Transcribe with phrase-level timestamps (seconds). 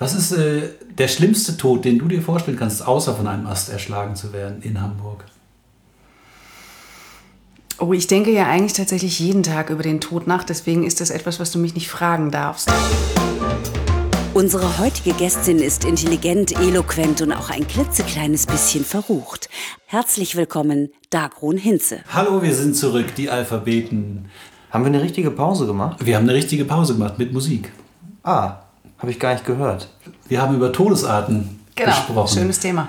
[0.00, 3.68] Was ist äh, der schlimmste Tod, den du dir vorstellen kannst, außer von einem Ast
[3.68, 5.24] erschlagen zu werden in Hamburg?
[7.80, 11.10] Oh, ich denke ja eigentlich tatsächlich jeden Tag über den Tod nach, deswegen ist das
[11.10, 12.70] etwas, was du mich nicht fragen darfst.
[14.34, 19.48] Unsere heutige Gästin ist intelligent, eloquent und auch ein klitzekleines bisschen verrucht.
[19.86, 22.02] Herzlich willkommen, Dagrun Hinze.
[22.12, 24.26] Hallo, wir sind zurück, die Alphabeten.
[24.70, 26.06] Haben wir eine richtige Pause gemacht?
[26.06, 27.72] Wir haben eine richtige Pause gemacht mit Musik.
[28.22, 28.60] Ah,
[28.98, 29.88] habe ich gar nicht gehört.
[30.28, 32.34] Wir haben über Todesarten Genau, gesprochen.
[32.38, 32.88] schönes Thema.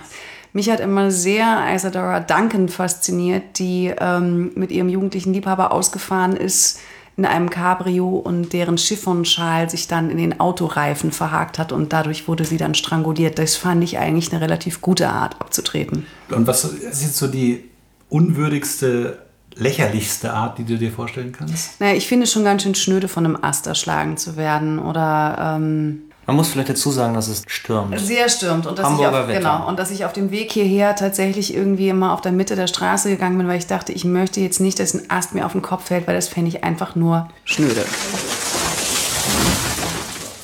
[0.51, 6.79] Mich hat immer sehr Isadora Duncan fasziniert, die ähm, mit ihrem jugendlichen Liebhaber ausgefahren ist
[7.17, 12.27] in einem Cabrio und deren Chiffonschal sich dann in den Autoreifen verhakt hat und dadurch
[12.27, 13.37] wurde sie dann stranguliert.
[13.37, 16.05] Das fand ich eigentlich eine relativ gute Art abzutreten.
[16.31, 17.69] Und was ist jetzt so die
[18.07, 19.19] unwürdigste,
[19.55, 21.79] lächerlichste Art, die du dir vorstellen kannst?
[21.79, 25.55] Naja, ich finde es schon ganz schön schnöde, von einem Ast erschlagen zu werden oder
[25.57, 27.99] ähm, Man muss vielleicht dazu sagen, dass es stürmt.
[27.99, 29.39] sehr stürmt und dass, ich Hamburger auf, Wetter.
[29.39, 32.67] genau, und dass ich auf dem Weg hierher tatsächlich irgendwie immer auf der Mitte der
[32.67, 35.51] Straße gegangen bin, weil ich dachte, ich möchte jetzt nicht, dass ein Ast mir auf
[35.53, 37.83] den Kopf fällt, weil das fände ich einfach nur schnöde.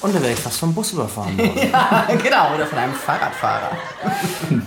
[0.02, 1.52] Und da wäre ich fast vom Bus überfahren worden.
[2.24, 3.72] genau, oder von einem Fahrradfahrer.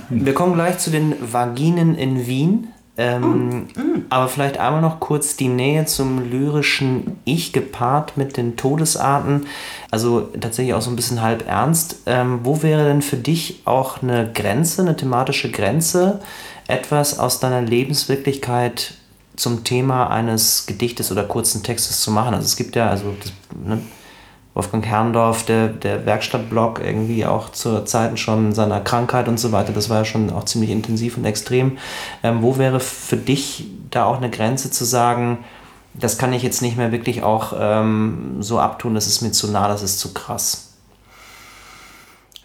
[0.08, 2.72] Wir kommen gleich zu den Vaginen in Wien.
[2.98, 3.68] Ähm,
[4.10, 9.46] Aber vielleicht einmal noch kurz die Nähe zum lyrischen Ich gepaart mit den Todesarten.
[9.90, 12.02] Also tatsächlich auch so ein bisschen halb ernst.
[12.06, 16.20] Ähm, wo wäre denn für dich auch eine Grenze, eine thematische Grenze,
[16.66, 18.94] etwas aus deiner Lebenswirklichkeit
[19.36, 22.34] zum Thema eines Gedichtes oder kurzen Textes zu machen?
[22.34, 23.32] Also es gibt ja, also das,
[23.64, 23.80] ne,
[24.58, 29.72] Wolfgang Herrndorf, der, der Werkstattblock, irgendwie auch zur Zeiten schon seiner Krankheit und so weiter,
[29.72, 31.78] das war ja schon auch ziemlich intensiv und extrem.
[32.24, 35.38] Ähm, wo wäre für dich da auch eine Grenze zu sagen,
[35.94, 39.48] das kann ich jetzt nicht mehr wirklich auch ähm, so abtun, das ist mir zu
[39.48, 40.72] nah, das ist zu krass.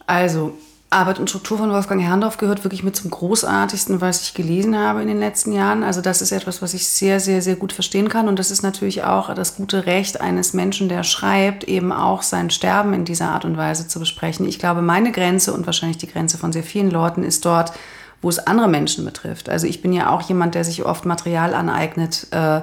[0.05, 0.53] Also,
[0.94, 5.02] Arbeit und Struktur von Wolfgang Herrndorf gehört wirklich mit zum Großartigsten, was ich gelesen habe
[5.02, 5.83] in den letzten Jahren.
[5.83, 8.27] Also das ist etwas, was ich sehr, sehr, sehr gut verstehen kann.
[8.27, 12.49] Und das ist natürlich auch das gute Recht eines Menschen, der schreibt, eben auch sein
[12.49, 14.48] Sterben in dieser Art und Weise zu besprechen.
[14.48, 17.73] Ich glaube, meine Grenze und wahrscheinlich die Grenze von sehr vielen Leuten ist dort,
[18.21, 19.49] wo es andere Menschen betrifft.
[19.49, 22.61] Also ich bin ja auch jemand, der sich oft Material aneignet, äh,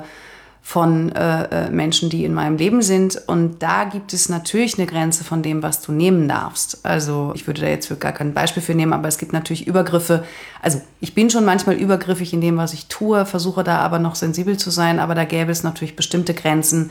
[0.62, 3.21] von äh, äh, Menschen, die in meinem Leben sind.
[3.26, 6.84] Und da gibt es natürlich eine Grenze von dem, was du nehmen darfst.
[6.84, 9.66] Also ich würde da jetzt für gar kein Beispiel für nehmen, aber es gibt natürlich
[9.66, 10.25] Übergriffe.
[10.62, 14.15] Also ich bin schon manchmal übergriffig in dem, was ich tue, versuche da aber noch
[14.15, 15.00] sensibel zu sein.
[15.00, 16.91] Aber da gäbe es natürlich bestimmte Grenzen,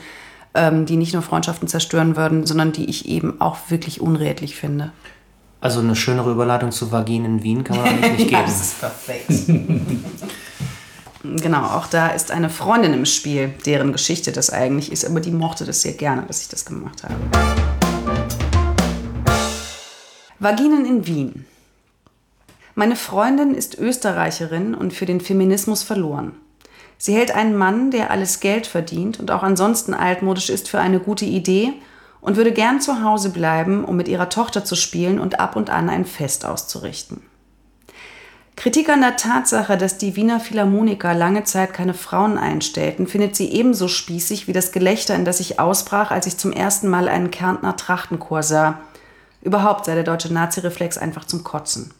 [0.54, 4.92] ähm, die nicht nur Freundschaften zerstören würden, sondern die ich eben auch wirklich unredlich finde.
[5.60, 8.44] Also eine schönere Überleitung zu Vaginen in Wien kann man eigentlich nicht geben.
[8.46, 9.30] ist perfekt.
[11.22, 15.30] Genau, auch da ist eine Freundin im Spiel, deren Geschichte das eigentlich ist, aber die
[15.30, 17.14] mochte das sehr gerne, dass ich das gemacht habe.
[20.38, 21.44] Vaginen in Wien.
[22.74, 26.32] Meine Freundin ist Österreicherin und für den Feminismus verloren.
[26.96, 31.00] Sie hält einen Mann, der alles Geld verdient und auch ansonsten altmodisch ist, für eine
[31.00, 31.74] gute Idee
[32.22, 35.68] und würde gern zu Hause bleiben, um mit ihrer Tochter zu spielen und ab und
[35.68, 37.22] an ein Fest auszurichten.
[38.60, 43.50] Kritik an der Tatsache, dass die Wiener Philharmoniker lange Zeit keine Frauen einstellten, findet sie
[43.52, 47.30] ebenso spießig wie das Gelächter, in das ich ausbrach, als ich zum ersten Mal einen
[47.30, 48.78] Kärntner Trachtenchor sah.
[49.40, 51.94] Überhaupt sei der deutsche Nazi-Reflex einfach zum Kotzen.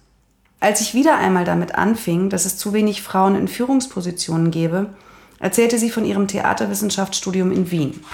[0.61, 4.91] Als ich wieder einmal damit anfing, dass es zu wenig Frauen in Führungspositionen gebe,
[5.39, 8.05] erzählte sie von ihrem Theaterwissenschaftsstudium in Wien.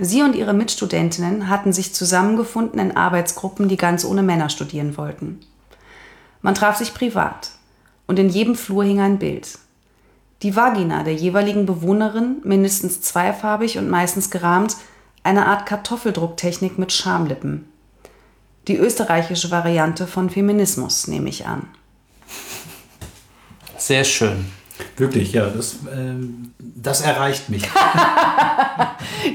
[0.00, 5.38] Sie und ihre Mitstudentinnen hatten sich zusammengefunden in Arbeitsgruppen, die ganz ohne Männer studieren wollten.
[6.46, 7.50] Man traf sich privat
[8.06, 9.58] und in jedem Flur hing ein Bild.
[10.42, 14.76] Die Vagina der jeweiligen Bewohnerin, mindestens zweifarbig und meistens gerahmt,
[15.24, 17.68] eine Art Kartoffeldrucktechnik mit Schamlippen.
[18.68, 21.66] Die österreichische Variante von Feminismus, nehme ich an.
[23.76, 24.46] Sehr schön.
[24.96, 27.62] Wirklich, ja, das, ähm, das erreicht mich.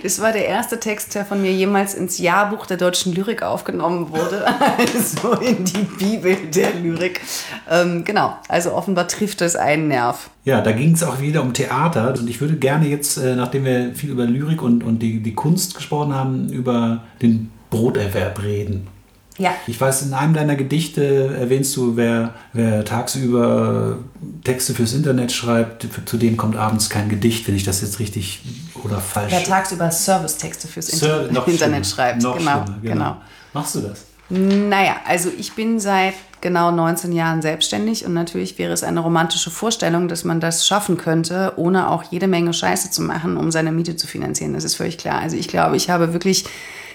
[0.03, 4.09] Das war der erste Text, der von mir jemals ins Jahrbuch der deutschen Lyrik aufgenommen
[4.09, 4.45] wurde.
[4.77, 7.21] Also in die Bibel der Lyrik.
[7.69, 10.29] Ähm, genau, also offenbar trifft es einen Nerv.
[10.43, 12.15] Ja, da ging es auch wieder um Theater.
[12.17, 15.35] Und ich würde gerne jetzt, äh, nachdem wir viel über Lyrik und, und die, die
[15.35, 18.87] Kunst gesprochen haben, über den Broterwerb reden.
[19.41, 19.55] Ja.
[19.65, 23.97] Ich weiß, in einem deiner Gedichte erwähnst du, wer, wer tagsüber
[24.43, 28.41] Texte fürs Internet schreibt, zu dem kommt abends kein Gedicht, wenn ich das jetzt richtig
[28.83, 29.31] oder falsch.
[29.31, 32.21] Wer tagsüber Servicetexte fürs Sir, Inter Internet schlimmer, schreibt.
[32.21, 33.17] Noch genau, schlimmer, genau.
[33.53, 34.05] Machst du das?
[34.29, 39.49] Naja, also ich bin seit genau 19 Jahren selbstständig und natürlich wäre es eine romantische
[39.49, 43.71] Vorstellung, dass man das schaffen könnte, ohne auch jede Menge Scheiße zu machen, um seine
[43.71, 44.53] Miete zu finanzieren.
[44.53, 45.19] Das ist völlig klar.
[45.19, 46.45] Also ich glaube, ich habe wirklich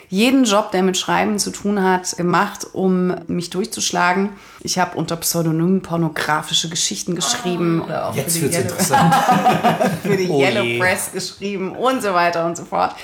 [0.08, 4.30] jeden Job, der mit Schreiben zu tun hat, gemacht, um mich durchzuschlagen.
[4.60, 7.82] Ich habe unter Pseudonym pornografische Geschichten geschrieben.
[7.82, 9.14] Oder auch Jetzt für wird's die Yellow, interessant.
[10.02, 10.78] für die Oh Yellow je.
[10.78, 12.94] Press geschrieben und so weiter und so fort.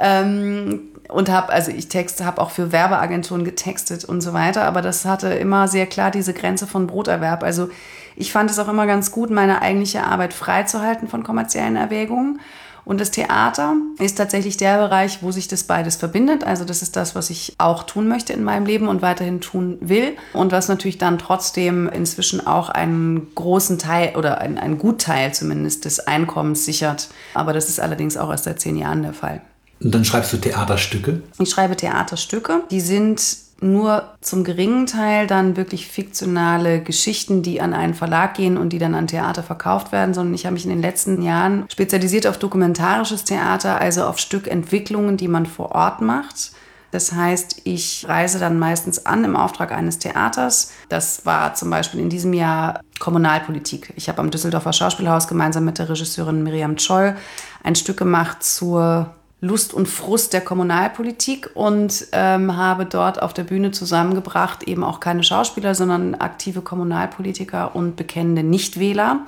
[0.00, 4.82] Ähm, und habe, also ich texte, habe auch für Werbeagenturen getextet und so weiter, aber
[4.82, 7.42] das hatte immer sehr klar diese Grenze von Broterwerb.
[7.42, 7.70] Also
[8.14, 12.40] ich fand es auch immer ganz gut, meine eigentliche Arbeit freizuhalten von kommerziellen Erwägungen.
[12.88, 16.42] Und das Theater ist tatsächlich der Bereich, wo sich das beides verbindet.
[16.42, 19.76] Also das ist das, was ich auch tun möchte in meinem Leben und weiterhin tun
[19.82, 20.16] will.
[20.32, 25.84] Und was natürlich dann trotzdem inzwischen auch einen großen Teil oder einen, einen Gutteil zumindest
[25.84, 27.08] des Einkommens sichert.
[27.34, 29.42] Aber das ist allerdings auch erst seit zehn Jahren der Fall.
[29.80, 31.20] Und dann schreibst du Theaterstücke.
[31.38, 32.62] Ich schreibe Theaterstücke.
[32.70, 33.20] Die sind
[33.60, 38.78] nur zum geringen Teil dann wirklich fiktionale Geschichten, die an einen Verlag gehen und die
[38.78, 42.38] dann an Theater verkauft werden, sondern ich habe mich in den letzten Jahren spezialisiert auf
[42.38, 46.52] dokumentarisches Theater, also auf Stückentwicklungen, die man vor Ort macht.
[46.90, 50.72] Das heißt, ich reise dann meistens an im Auftrag eines Theaters.
[50.88, 53.92] Das war zum Beispiel in diesem Jahr Kommunalpolitik.
[53.96, 57.16] Ich habe am Düsseldorfer Schauspielhaus gemeinsam mit der Regisseurin Miriam Scholl
[57.62, 63.44] ein Stück gemacht zur Lust und Frust der Kommunalpolitik und ähm, habe dort auf der
[63.44, 69.20] Bühne zusammengebracht eben auch keine Schauspieler, sondern aktive Kommunalpolitiker und bekennende Nichtwähler.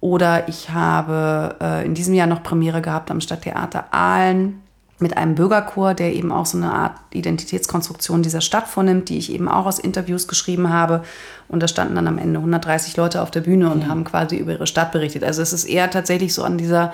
[0.00, 4.62] Oder ich habe äh, in diesem Jahr noch Premiere gehabt am Stadttheater Aalen
[4.98, 9.32] mit einem Bürgerchor, der eben auch so eine Art Identitätskonstruktion dieser Stadt vornimmt, die ich
[9.32, 11.02] eben auch aus Interviews geschrieben habe.
[11.48, 14.52] Und da standen dann am Ende 130 Leute auf der Bühne und haben quasi über
[14.52, 15.24] ihre Stadt berichtet.
[15.24, 16.92] Also es ist eher tatsächlich so an dieser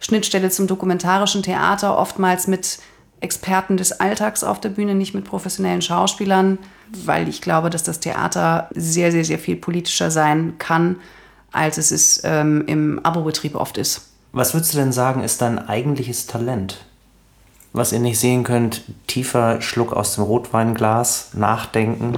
[0.00, 2.78] Schnittstelle zum dokumentarischen Theater, oftmals mit
[3.20, 6.58] Experten des Alltags auf der Bühne, nicht mit professionellen Schauspielern,
[7.04, 10.96] weil ich glaube, dass das Theater sehr, sehr, sehr viel politischer sein kann,
[11.50, 14.08] als es ist, ähm, im Abobetrieb oft ist.
[14.32, 16.84] Was würdest du denn sagen, ist dein eigentliches Talent?
[17.72, 22.14] Was ihr nicht sehen könnt, tiefer Schluck aus dem Rotweinglas, nachdenken.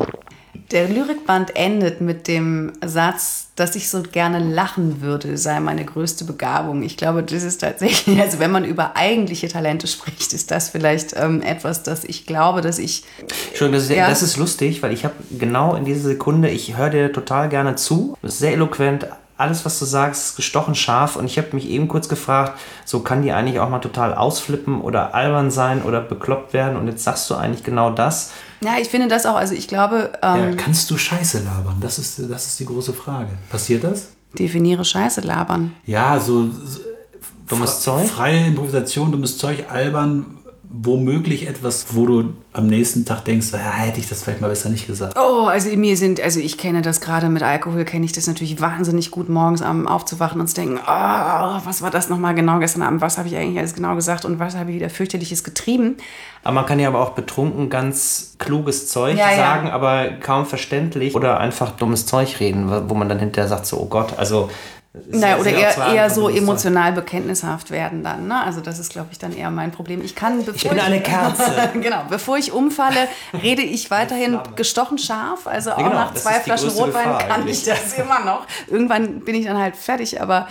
[0.70, 6.24] Der Lyrikband endet mit dem Satz, dass ich so gerne lachen würde, sei meine größte
[6.24, 6.82] Begabung.
[6.84, 11.14] Ich glaube, das ist tatsächlich, also wenn man über eigentliche Talente spricht, ist das vielleicht
[11.16, 13.02] ähm, etwas, das ich glaube, dass ich.
[13.48, 14.08] Entschuldigung, das ist, Ja.
[14.08, 17.74] das ist lustig, weil ich habe genau in dieser Sekunde, ich höre dir total gerne
[17.74, 19.08] zu, sehr eloquent,
[19.40, 23.00] alles, was du sagst, ist gestochen scharf und ich habe mich eben kurz gefragt, so
[23.00, 27.02] kann die eigentlich auch mal total ausflippen oder albern sein oder bekloppt werden und jetzt
[27.02, 28.30] sagst du eigentlich genau das.
[28.60, 31.78] Ja, ich finde das auch, also ich glaube, ähm, Ja, kannst du Scheiße labern?
[31.80, 33.30] Das ist, das ist die große Frage.
[33.50, 34.08] Passiert das?
[34.38, 35.72] definiere Scheiße labern.
[35.86, 36.80] Ja, so, so
[37.48, 38.06] Dummes Zeug?
[38.08, 40.38] Freie Improvisation, dummes Zeug, albern,
[40.72, 44.68] womöglich etwas, wo du am nächsten Tag denkst, ja, hätte ich das vielleicht mal besser
[44.68, 45.18] nicht gesagt.
[45.18, 48.28] Oh, also in mir sind, also ich kenne das gerade mit Alkohol, kenne ich das
[48.28, 52.60] natürlich wahnsinnig gut, morgens am aufzuwachen und zu denken, oh, was war das nochmal genau
[52.60, 55.42] gestern Abend, was habe ich eigentlich alles genau gesagt und was habe ich wieder fürchterliches
[55.42, 55.96] getrieben.
[56.44, 59.36] Aber man kann ja aber auch betrunken ganz kluges Zeug Ja, ja.
[59.36, 63.78] sagen, aber kaum verständlich oder einfach dummes Zeug reden, wo man dann hinterher sagt so,
[63.78, 64.48] oh Gott, also...
[64.92, 68.26] Naja, oder ja eher, eher so emotional bekenntnishaft werden dann.
[68.26, 68.42] Ne?
[68.42, 70.02] Also das ist, glaube ich, dann eher mein Problem.
[70.02, 71.70] Ich kann, bevor Ich bin eine Kerze.
[71.80, 73.06] genau, bevor ich umfalle,
[73.40, 75.46] rede ich weiterhin gestochen scharf.
[75.46, 77.58] Also auch genau, nach zwei Flaschen Rotwein Gefahr kann eigentlich.
[77.58, 78.46] ich das immer noch.
[78.66, 80.48] Irgendwann bin ich dann halt fertig, aber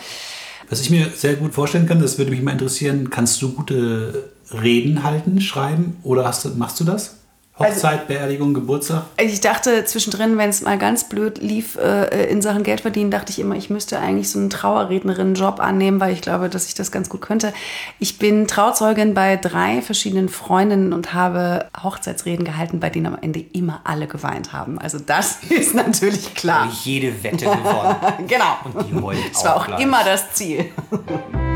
[0.69, 4.31] Was ich mir sehr gut vorstellen kann, das würde mich mal interessieren, kannst du gute
[4.53, 7.18] Reden halten, schreiben oder hast machst du das?
[7.59, 9.03] Hochzeit, Beerdigung, Geburtstag?
[9.17, 13.31] ich dachte zwischendrin, wenn es mal ganz blöd lief äh, in Sachen Geld verdienen, dachte
[13.31, 16.91] ich immer, ich müsste eigentlich so einen Trauerrednerinnen-Job annehmen, weil ich glaube, dass ich das
[16.91, 17.53] ganz gut könnte.
[17.99, 23.43] Ich bin Trauzeugin bei drei verschiedenen Freundinnen und habe Hochzeitsreden gehalten, bei denen am Ende
[23.53, 24.79] immer alle geweint haben.
[24.79, 26.69] Also das ist natürlich klar.
[26.83, 27.95] Jede Wette gewonnen.
[28.27, 28.57] Genau.
[28.73, 29.81] Und die heult Das war auch gleich.
[29.81, 30.65] immer das Ziel.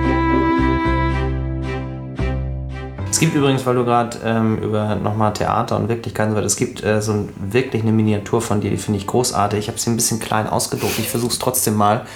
[3.14, 6.48] Es gibt übrigens, weil du gerade ähm, über nochmal Theater und Wirklichkeit und so weiter,
[6.48, 9.60] es gibt äh, so ein, wirklich eine Miniatur von dir, die finde ich großartig.
[9.60, 12.08] Ich habe sie ein bisschen klein ausgedruckt, ich versuche es trotzdem mal.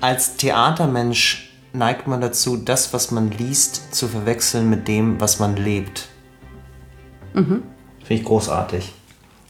[0.00, 5.56] Als Theatermensch neigt man dazu, das, was man liest, zu verwechseln mit dem, was man
[5.56, 6.06] lebt.
[8.04, 8.92] Finde ich großartig.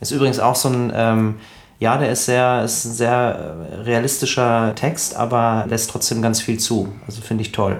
[0.00, 1.34] Ist übrigens auch so ein, ähm,
[1.80, 3.10] ja, der ist sehr, ist ein sehr
[3.72, 6.90] äh, realistischer Text, aber lässt trotzdem ganz viel zu.
[7.06, 7.78] Also finde ich toll.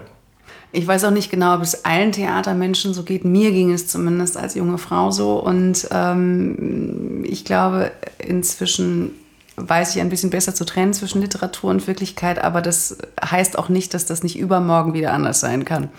[0.74, 3.24] Ich weiß auch nicht genau, ob es allen Theatermenschen so geht.
[3.24, 5.38] Mir ging es zumindest als junge Frau so.
[5.38, 9.10] Und ähm, ich glaube, inzwischen
[9.56, 12.42] weiß ich ein bisschen besser zu trennen zwischen Literatur und Wirklichkeit.
[12.42, 15.90] Aber das heißt auch nicht, dass das nicht übermorgen wieder anders sein kann.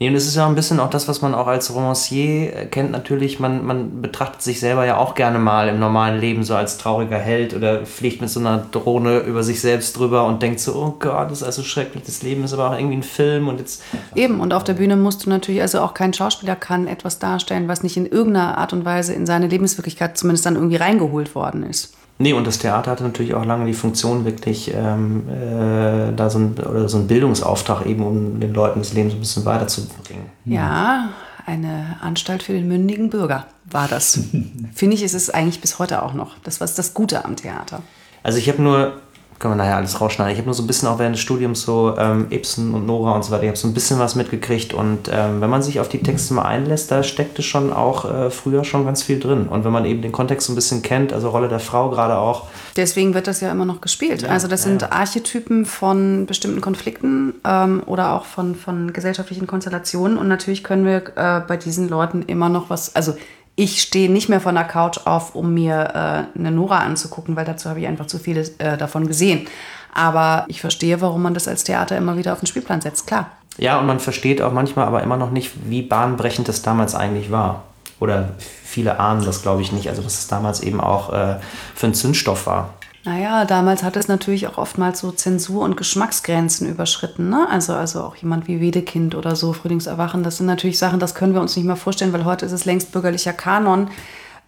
[0.00, 2.90] Nee, und es ist ja ein bisschen auch das, was man auch als Romancier kennt,
[2.90, 3.38] natürlich.
[3.38, 7.18] Man, man betrachtet sich selber ja auch gerne mal im normalen Leben so als trauriger
[7.18, 10.96] Held oder fliegt mit so einer Drohne über sich selbst drüber und denkt so, oh
[10.98, 13.82] Gott, das ist also schrecklich, das Leben ist aber auch irgendwie ein Film und jetzt.
[14.16, 17.68] Eben, und auf der Bühne musst du natürlich, also auch kein Schauspieler kann etwas darstellen,
[17.68, 21.62] was nicht in irgendeiner Art und Weise in seine Lebenswirklichkeit zumindest dann irgendwie reingeholt worden
[21.62, 21.94] ist.
[22.18, 26.38] Nee, und das Theater hatte natürlich auch lange die Funktion, wirklich ähm, äh, da so
[26.38, 30.26] ein, oder so einen Bildungsauftrag eben, um den Leuten das Leben so ein bisschen weiterzubringen.
[30.44, 31.10] Ja,
[31.44, 34.20] eine Anstalt für den mündigen Bürger war das.
[34.74, 36.38] Finde ich, ist es eigentlich bis heute auch noch.
[36.44, 37.82] Das war das Gute am Theater.
[38.22, 39.00] Also ich habe nur
[39.38, 40.32] können wir nachher alles rausschneiden.
[40.32, 43.12] Ich habe nur so ein bisschen auch während des Studiums so ähm, Ibsen und Nora
[43.12, 45.80] und so weiter, ich habe so ein bisschen was mitgekriegt und ähm, wenn man sich
[45.80, 49.48] auf die Texte mal einlässt, da steckte schon auch äh, früher schon ganz viel drin.
[49.48, 52.16] Und wenn man eben den Kontext so ein bisschen kennt, also Rolle der Frau gerade
[52.16, 52.44] auch.
[52.76, 54.22] Deswegen wird das ja immer noch gespielt.
[54.22, 54.92] Ja, also das sind ja.
[54.92, 61.02] Archetypen von bestimmten Konflikten ähm, oder auch von, von gesellschaftlichen Konstellationen und natürlich können wir
[61.16, 63.14] äh, bei diesen Leuten immer noch was, also
[63.56, 67.44] ich stehe nicht mehr von der Couch auf, um mir äh, eine Nora anzugucken, weil
[67.44, 69.46] dazu habe ich einfach zu viele äh, davon gesehen.
[69.92, 73.30] Aber ich verstehe, warum man das als Theater immer wieder auf den Spielplan setzt, klar.
[73.56, 77.30] Ja, und man versteht auch manchmal aber immer noch nicht, wie bahnbrechend das damals eigentlich
[77.30, 77.62] war.
[78.00, 79.88] Oder viele ahnen das, glaube ich, nicht.
[79.88, 81.36] Also, dass es damals eben auch äh,
[81.76, 82.74] für einen Zündstoff war.
[83.04, 87.28] Naja, damals hat es natürlich auch oftmals so Zensur- und Geschmacksgrenzen überschritten.
[87.28, 87.46] Ne?
[87.50, 91.34] Also, also auch jemand wie Wedekind oder so, Frühlingserwachen, das sind natürlich Sachen, das können
[91.34, 93.90] wir uns nicht mehr vorstellen, weil heute ist es längst bürgerlicher Kanon.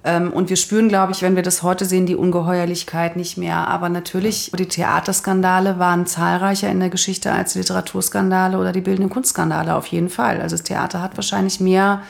[0.05, 3.69] Ähm, und wir spüren, glaube ich, wenn wir das heute sehen, die Ungeheuerlichkeit nicht mehr.
[3.69, 9.75] Aber natürlich, die Theaterskandale waren zahlreicher in der Geschichte als Literaturskandale oder die bildenden Kunstskandale
[9.75, 10.41] auf jeden Fall.
[10.41, 12.01] Also das Theater hat wahrscheinlich mehr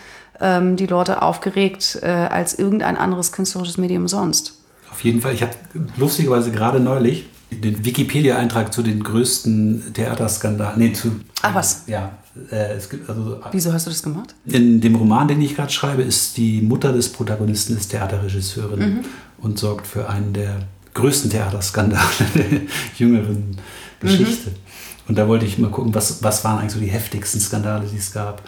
[0.40, 4.55] ähm, die Leute aufgeregt äh, als irgendein anderes künstlerisches Medium sonst.
[4.90, 5.34] Auf jeden Fall.
[5.34, 5.52] Ich habe
[5.96, 10.78] lustigerweise gerade neulich den Wikipedia-Eintrag zu den größten Theaterskandalen.
[10.78, 11.12] Nee, zu.
[11.42, 11.84] Ach was?
[11.86, 12.18] Ja.
[12.50, 14.34] Äh, es gibt also, Wieso hast du das gemacht?
[14.46, 19.00] In dem Roman, den ich gerade schreibe, ist die Mutter des Protagonisten ist Theaterregisseurin mhm.
[19.38, 20.56] und sorgt für einen der
[20.94, 22.02] größten Theaterskandale
[22.34, 22.44] der
[22.98, 23.56] jüngeren
[24.00, 24.50] Geschichte.
[24.50, 24.56] Mhm.
[25.08, 27.96] Und da wollte ich mal gucken, was, was waren eigentlich so die heftigsten Skandale, die
[27.96, 28.42] es gab.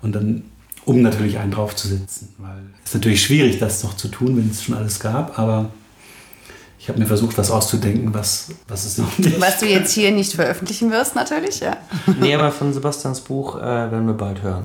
[0.00, 0.44] Und dann
[0.84, 2.28] um natürlich einen draufzusetzen.
[2.38, 5.70] Weil es ist natürlich schwierig, das noch zu tun, wenn es schon alles gab, aber
[6.84, 10.12] ich habe mir versucht, was auszudenken, was, was es noch nicht Was du jetzt hier
[10.12, 11.78] nicht veröffentlichen wirst, natürlich, ja.
[12.20, 14.64] Nee, aber von Sebastians Buch äh, werden wir bald hören.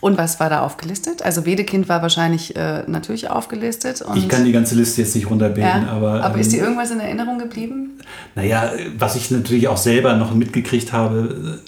[0.00, 1.20] Und was war da aufgelistet?
[1.20, 4.02] Also Wedekind war wahrscheinlich äh, natürlich aufgelistet.
[4.14, 6.22] ich kann die ganze Liste jetzt nicht runterbeten, ja, aber...
[6.24, 7.98] Aber ähm, ist dir irgendwas in Erinnerung geblieben?
[8.34, 11.60] Naja, was ich natürlich auch selber noch mitgekriegt habe,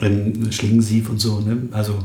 [0.00, 1.68] äh, in Schlingensief und so, ne?
[1.70, 1.98] also...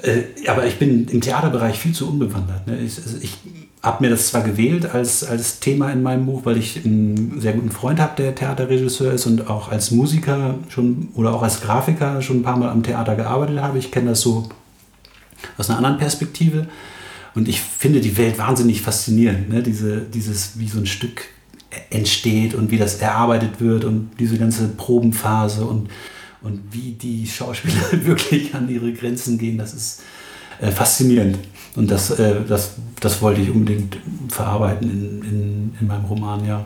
[0.00, 2.66] Äh, aber ich bin im Theaterbereich viel zu unbewandert.
[2.68, 2.78] Ne?
[2.78, 3.38] Ich, also ich
[3.84, 7.52] habe mir das zwar gewählt als, als Thema in meinem Buch, weil ich einen sehr
[7.52, 12.22] guten Freund habe, der Theaterregisseur ist und auch als Musiker schon oder auch als Grafiker
[12.22, 13.78] schon ein paar Mal am Theater gearbeitet habe.
[13.78, 14.48] Ich kenne das so
[15.58, 16.66] aus einer anderen Perspektive.
[17.34, 19.50] Und ich finde die Welt wahnsinnig faszinierend.
[19.50, 19.62] Ne?
[19.62, 21.24] Diese, dieses, wie so ein Stück
[21.90, 25.90] entsteht und wie das erarbeitet wird und diese ganze Probenphase und,
[26.40, 30.02] und wie die Schauspieler wirklich an ihre Grenzen gehen, das ist
[30.60, 31.38] äh, faszinierend.
[31.76, 36.64] Und das, äh, das, das wollte ich unbedingt verarbeiten in, in, in meinem Roman, ja.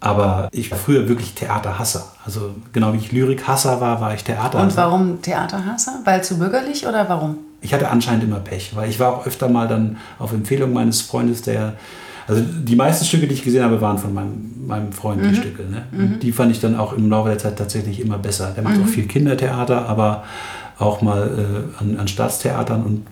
[0.00, 2.12] Aber ich war früher wirklich Theaterhasser.
[2.24, 4.62] Also genau wie ich Lyrikhasser war, war ich Theaterhasser.
[4.62, 6.00] Und warum Theaterhasser?
[6.04, 7.38] Weil zu bürgerlich oder warum?
[7.60, 11.00] Ich hatte anscheinend immer Pech, weil ich war auch öfter mal dann auf Empfehlung meines
[11.00, 11.74] Freundes, der
[12.28, 15.30] also die meisten Stücke, die ich gesehen habe, waren von meinem, meinem Freund mhm.
[15.30, 15.62] die Stücke.
[15.62, 15.84] Ne?
[15.90, 16.20] Mhm.
[16.20, 18.52] Die fand ich dann auch im Laufe der Zeit tatsächlich immer besser.
[18.54, 18.84] Der macht mhm.
[18.84, 20.24] auch viel Kindertheater, aber
[20.78, 23.06] auch mal äh, an, an Staatstheatern und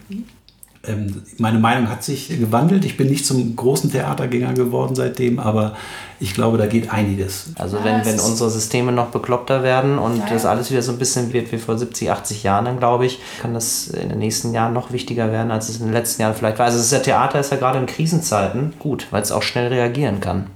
[0.87, 2.85] ähm, meine Meinung hat sich gewandelt.
[2.85, 5.77] Ich bin nicht zum großen Theatergänger geworden seitdem, aber
[6.19, 7.51] ich glaube, da geht einiges.
[7.57, 10.27] Also wenn, wenn unsere Systeme noch bekloppter werden und ja.
[10.31, 13.21] das alles wieder so ein bisschen wird wie vor 70, 80 Jahren, dann glaube ich,
[13.41, 16.35] kann das in den nächsten Jahren noch wichtiger werden, als es in den letzten Jahren
[16.35, 16.67] vielleicht war.
[16.67, 20.47] Also das Theater ist ja gerade in Krisenzeiten gut, weil es auch schnell reagieren kann.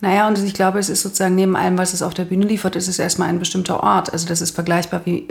[0.00, 2.76] Naja, und ich glaube, es ist sozusagen neben allem, was es auf der Bühne liefert,
[2.76, 4.12] ist es erstmal ein bestimmter Ort.
[4.12, 5.28] Also das ist vergleichbar wie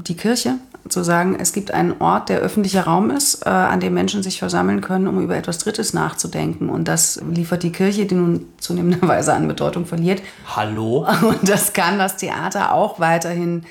[0.00, 0.54] die Kirche,
[0.88, 4.38] zu sagen, es gibt einen Ort, der öffentlicher Raum ist, äh, an dem Menschen sich
[4.38, 6.68] versammeln können, um über etwas Drittes nachzudenken.
[6.68, 10.22] Und das liefert die Kirche, die nun zunehmenderweise an Bedeutung verliert.
[10.56, 11.06] Hallo?
[11.22, 13.64] Und das kann das Theater auch weiterhin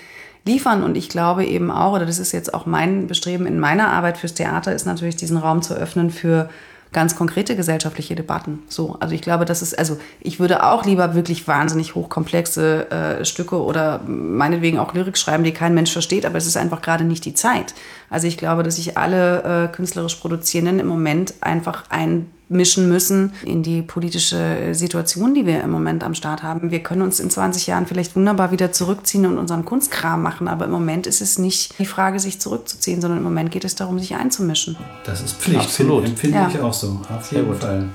[0.46, 0.84] liefern.
[0.84, 4.18] Und ich glaube eben auch, oder das ist jetzt auch mein Bestreben in meiner Arbeit
[4.18, 6.50] fürs Theater, ist natürlich diesen Raum zu öffnen für
[6.94, 8.64] ganz konkrete gesellschaftliche Debatten.
[8.70, 13.26] So, also ich glaube, das ist, also ich würde auch lieber wirklich wahnsinnig hochkomplexe äh,
[13.26, 17.04] Stücke oder meinetwegen auch Lyrik schreiben, die kein Mensch versteht, aber es ist einfach gerade
[17.04, 17.74] nicht die Zeit.
[18.10, 23.34] Also ich glaube, dass sich alle äh, künstlerisch Produzierenden im Moment einfach ein einmischen müssen
[23.44, 26.72] in die politische Situation, die wir im Moment am Start haben.
[26.72, 30.66] Wir können uns in 20 Jahren vielleicht wunderbar wieder zurückziehen und unseren Kunstkram machen, aber
[30.66, 34.00] im Moment ist es nicht die Frage, sich zurückzuziehen, sondern im Moment geht es darum,
[34.00, 34.78] sich einzumischen.
[35.06, 36.06] Das ist Pflicht, Absolut.
[36.06, 36.50] empfinde Ja.
[36.50, 37.02] ich auch so.
[37.10, 37.90] Auf jeden Fall.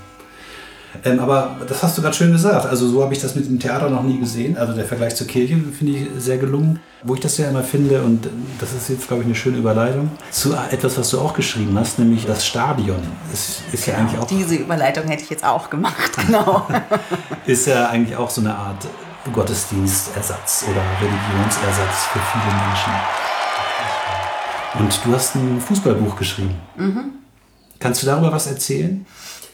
[1.04, 2.66] Ähm, aber das hast du gerade schön gesagt.
[2.66, 4.56] Also so habe ich das mit dem Theater noch nie gesehen.
[4.56, 6.80] Also der Vergleich zur Kirche finde ich sehr gelungen.
[7.04, 8.28] Wo ich das ja immer finde, und
[8.60, 11.98] das ist jetzt, glaube ich, eine schöne Überleitung, zu etwas, was du auch geschrieben hast,
[11.98, 13.02] nämlich das Stadion.
[13.32, 16.64] Ist, ist, ja, eigentlich auch, Diese Überleitung hätte ich jetzt auch gemacht, genau.
[17.46, 18.86] ist ja eigentlich auch so eine Art
[19.32, 22.92] Gottesdienstersatz oder Religionsersatz für viele Menschen.
[24.78, 26.54] Und du hast ein Fußballbuch geschrieben.
[27.78, 29.04] Kannst du darüber was erzählen?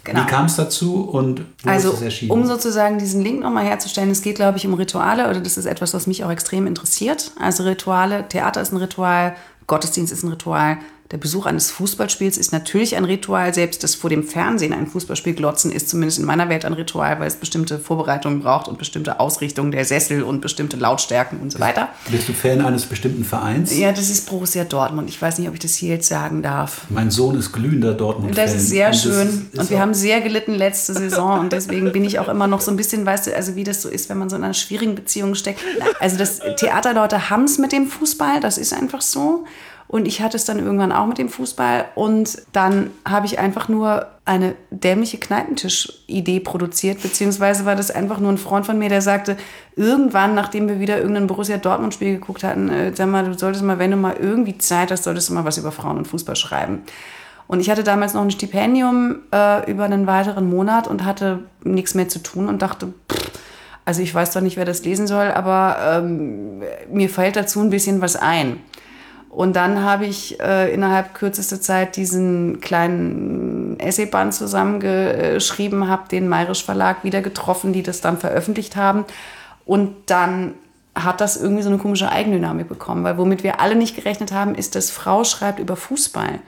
[0.09, 0.23] Genau.
[0.23, 2.31] Wie kam es dazu und wo Also, ist es erschienen?
[2.33, 5.67] um sozusagen diesen Link nochmal herzustellen, es geht, glaube ich, um Rituale oder das ist
[5.67, 7.33] etwas, was mich auch extrem interessiert.
[7.39, 9.37] Also Rituale, Theater ist ein Ritual,
[9.67, 10.79] Gottesdienst ist ein Ritual,
[11.11, 15.33] der Besuch eines Fußballspiels ist natürlich ein Ritual, selbst das vor dem Fernsehen ein Fußballspiel
[15.33, 19.19] glotzen ist zumindest in meiner Welt ein Ritual, weil es bestimmte Vorbereitungen braucht und bestimmte
[19.19, 21.89] Ausrichtungen der Sessel und bestimmte Lautstärken und so weiter.
[22.11, 23.75] Bist du Fan eines bestimmten Vereins?
[23.79, 25.09] Ja, das ist Borussia Dortmund.
[25.09, 26.83] Ich weiß nicht, ob ich das hier jetzt sagen darf.
[26.91, 29.49] Mein Sohn ist glühender dortmund Das ist sehr Und das schön.
[29.53, 31.41] ist- und wir haben sehr gelitten letzte Saison.
[31.41, 33.81] Und deswegen bin ich auch immer noch so ein bisschen, weißt du, also wie das
[33.81, 35.61] so ist, wenn man so in einer schwierigen Beziehung steckt.
[36.01, 39.47] Also das Theaterleute haben es mit dem Fußball, das ist einfach so.
[39.89, 41.87] Und ich hatte es dann irgendwann auch mit dem Fußball.
[41.95, 47.03] Und dann habe ich einfach nur eine dämliche Kneipentisch-Idee produziert.
[47.03, 49.39] Beziehungsweise war das einfach nur ein Freund von mir, der sagte,
[49.77, 53.79] irgendwann, nachdem wir wieder irgendein Borussia Dortmund-Spiel geguckt hatten, äh, sag mal, du solltest mal,
[53.79, 56.83] wenn du mal irgendwie Zeit hast, solltest du mal was über Frauen und Fußball schreiben.
[57.47, 61.95] Und ich hatte damals noch ein Stipendium äh, über einen weiteren Monat und hatte nichts
[61.95, 63.31] mehr zu tun und dachte, pff,
[63.87, 67.71] also ich weiß doch nicht, wer das lesen soll, aber ähm, mir fällt dazu ein
[67.71, 68.61] bisschen was ein.
[69.31, 76.65] Und dann habe ich äh, innerhalb kürzester Zeit diesen kleinen Essayband zusammengeschrieben, habe den Mayrisch
[76.65, 79.05] Verlag wieder getroffen, die das dann veröffentlicht haben.
[79.67, 80.55] Und dann
[80.95, 84.55] hat das irgendwie so eine komische Eigendynamik bekommen, weil womit wir alle nicht gerechnet haben,
[84.55, 86.41] ist, dass Frau schreibt über Fußball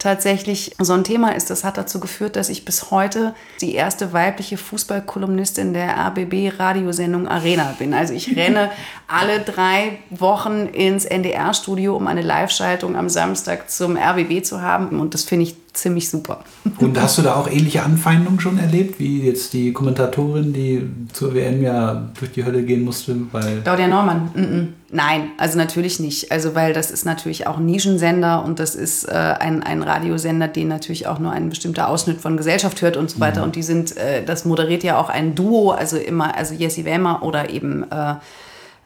[0.00, 1.50] tatsächlich so ein Thema ist.
[1.50, 7.76] Das hat dazu geführt, dass ich bis heute die erste weibliche Fußballkolumnistin der RBB-Radiosendung Arena
[7.78, 7.94] bin.
[7.94, 8.70] Also ich renne
[9.06, 14.98] alle drei Wochen ins NDR-Studio, um eine Live-Schaltung am Samstag zum RBB zu haben.
[14.98, 16.40] Und das finde ich ziemlich super.
[16.78, 21.34] Und hast du da auch ähnliche Anfeindungen schon erlebt, wie jetzt die Kommentatorin, die zur
[21.34, 24.66] WM ja durch die Hölle gehen musste, weil Claudia Neumann, mm -mm.
[24.90, 26.32] nein, also natürlich nicht.
[26.32, 30.48] Also weil das ist natürlich auch ein Nischensender und das ist äh, ein, ein Radiosender,
[30.48, 33.42] den natürlich auch nur ein bestimmter Ausschnitt von Gesellschaft hört und so weiter.
[33.42, 37.22] Und die sind, äh, das moderiert ja auch ein Duo, also immer, also Jessie Wellmer
[37.22, 38.14] oder eben äh,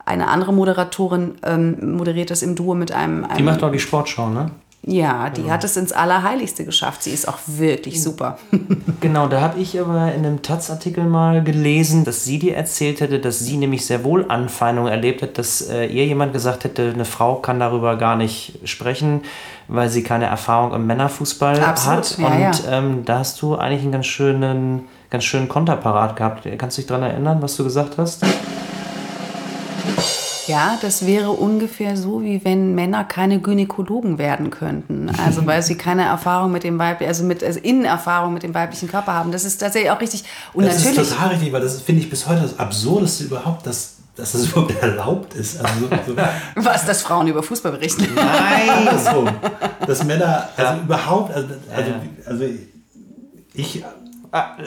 [0.07, 3.25] eine andere Moderatorin ähm, moderiert das im Duo mit einem.
[3.25, 4.51] einem Die macht doch die Sportschau, ne?
[4.87, 7.03] Ja, die hat es ins Allerheiligste geschafft.
[7.05, 8.39] Sie ist auch wirklich super.
[9.01, 13.19] Genau, da habe ich aber in einem Taz-Artikel mal gelesen, dass sie dir erzählt hätte,
[13.19, 17.05] dass sie nämlich sehr wohl Anfeindungen erlebt hat, dass äh, ihr jemand gesagt hätte, eine
[17.05, 19.21] Frau kann darüber gar nicht sprechen,
[19.69, 22.19] weil sie keine Erfahrung im Männerfußball Absolut, hat.
[22.19, 22.79] ja, Und ja.
[22.79, 26.49] Ähm, da hast du eigentlich einen ganz schönen, ganz schönen Konterparat gehabt.
[26.57, 28.25] Kannst du dich daran erinnern, was du gesagt hast?
[30.47, 35.11] Ja, das wäre ungefähr so, wie wenn Männer keine Gynäkologen werden könnten.
[35.25, 38.89] Also weil sie keine Erfahrung mit dem weiblichen, also mit also Innenerfahrung mit dem weiblichen
[38.89, 39.33] Körper haben.
[39.33, 40.25] Das ist tatsächlich auch richtig.
[40.53, 40.99] Und das natürlich.
[40.99, 44.47] ist total richtig, weil das finde ich bis heute das Absurdeste überhaupt, dass, dass das
[44.49, 45.65] überhaupt erlaubt ist.
[45.65, 46.17] Also so, so,
[46.57, 48.07] was, dass Frauen über Fußball berichten.
[48.15, 49.29] Nein, andersrum.
[49.87, 51.93] Dass Männer, also überhaupt, also, also,
[52.27, 52.45] also
[53.55, 53.85] ich,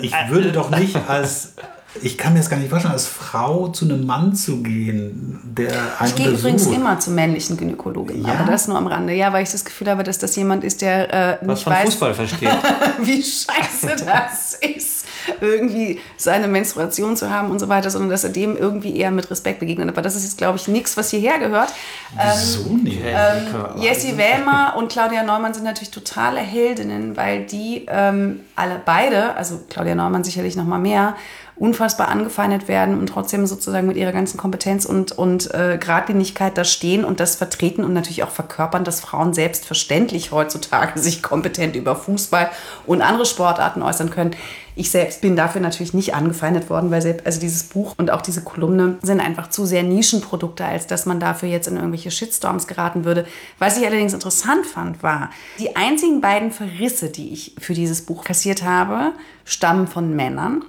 [0.02, 1.54] ich würde doch nicht als,
[2.02, 5.72] ich kann mir das gar nicht vorstellen, als Frau zu einem Mann zu gehen, der
[6.00, 8.34] einen Ich gehe übrigens immer zum männlichen Gynäkologen, Ja?
[8.34, 9.14] aber das nur am Rande.
[9.14, 11.74] Ja, weil ich das Gefühl habe, dass das jemand ist, der äh, Was nicht von
[11.74, 12.50] weiß, Fußball versteht.
[13.02, 15.06] wie scheiße das ist,
[15.42, 19.30] irgendwie seine Menstruation zu haben und so weiter, sondern dass er dem irgendwie eher mit
[19.30, 19.90] Respekt begegnet.
[19.90, 21.74] Aber das ist jetzt, glaube ich, nichts, was hierher gehört.
[22.16, 23.02] Wieso nicht?
[23.06, 29.36] Ähm, Jessie Wellmer und Claudia Neumann sind natürlich totale Heldinnen, weil die ähm, alle beide,
[29.36, 31.16] also Claudia Neumann sicherlich noch mal mehr,
[31.60, 36.64] unfassbar angefeindet werden und trotzdem sozusagen mit ihrer ganzen Kompetenz und, und äh, Gradlinigkeit da
[36.64, 41.96] stehen und das vertreten und natürlich auch verkörpern, dass Frauen selbstverständlich heutzutage sich kompetent über
[41.96, 42.50] Fußball
[42.86, 44.36] und andere Sportarten äußern können.
[44.76, 48.22] Ich selbst bin dafür natürlich nicht angefeindet worden, weil selbst, also dieses Buch und auch
[48.22, 52.68] diese Kolumne sind einfach zu sehr Nischenprodukte, als dass man dafür jetzt in irgendwelche Shitstorms
[52.68, 53.26] geraten würde.
[53.58, 58.24] Was ich allerdings interessant fand, war, die einzigen beiden Verrisse, die ich für dieses Buch
[58.24, 59.14] kassiert habe,
[59.46, 60.64] stammen von Männern.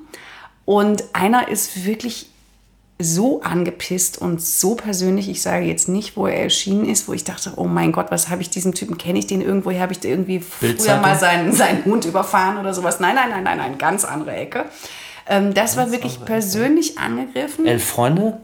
[0.68, 2.28] Und einer ist wirklich
[2.98, 5.30] so angepisst und so persönlich.
[5.30, 8.28] Ich sage jetzt nicht, wo er erschienen ist, wo ich dachte, oh mein Gott, was
[8.28, 8.98] habe ich diesem Typen?
[8.98, 9.72] Kenne ich den irgendwo?
[9.72, 13.00] Habe ich irgendwie früher mal seinen, seinen Hund überfahren oder sowas?
[13.00, 14.66] Nein, nein, nein, nein, nein, ganz andere Ecke.
[15.26, 17.00] Ähm, das ganz war wirklich persönlich Ecke.
[17.00, 17.66] angegriffen.
[17.66, 18.38] Elf Freunde?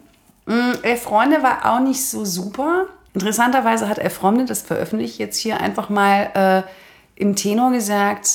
[0.47, 2.87] Mm, Elf Freunde war auch nicht so super.
[3.13, 8.31] Interessanterweise hat Elf Freunde, das veröffentliche ich jetzt hier einfach mal äh, im Tenor gesagt,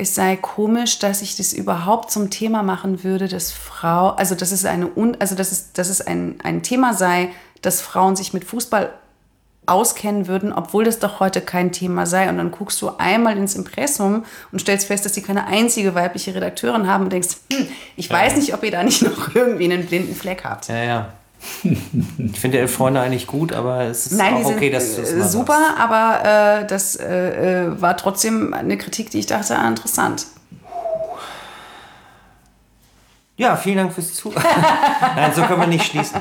[0.00, 4.50] es sei komisch, dass ich das überhaupt zum Thema machen würde, dass Frau, also dass
[4.50, 7.30] es eine also dass es, dass es ein, ein Thema sei,
[7.62, 8.92] dass Frauen sich mit Fußball
[9.66, 12.28] auskennen würden, obwohl das doch heute kein Thema sei.
[12.28, 16.34] Und dann guckst du einmal ins Impressum und stellst fest, dass sie keine einzige weibliche
[16.34, 18.16] Redakteurin haben und denkst, hm, ich ja.
[18.16, 20.68] weiß nicht, ob ihr da nicht noch irgendwie einen blinden Fleck habt.
[20.68, 21.12] Ja, ja.
[21.62, 25.12] Ich finde Elf Freunde eigentlich gut, aber es ist Nein, auch okay, dass du es
[25.12, 25.80] äh, Super, hast.
[25.80, 30.26] aber äh, das äh, äh, war trotzdem eine Kritik, die ich dachte, ah, interessant.
[33.36, 34.44] Ja, vielen Dank fürs Zuhören.
[35.16, 36.20] Nein, so können wir nicht schließen.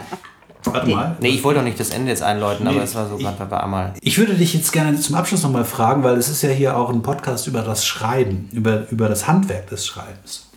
[0.63, 1.17] Warte mal.
[1.19, 3.45] Nee, ich wollte doch nicht das Ende jetzt einläuten, nee, aber es war so gerade
[3.45, 3.93] bei einmal.
[4.01, 6.89] Ich würde dich jetzt gerne zum Abschluss nochmal fragen, weil es ist ja hier auch
[6.89, 10.48] ein Podcast über das Schreiben, über, über das Handwerk des Schreibens.